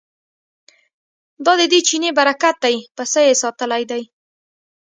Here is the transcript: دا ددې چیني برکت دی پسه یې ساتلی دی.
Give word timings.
دا 1.45 1.53
ددې 1.59 1.79
چیني 1.87 2.11
برکت 2.19 2.55
دی 2.63 2.75
پسه 2.95 3.19
یې 3.27 3.33
ساتلی 3.43 3.83
دی. 3.91 4.03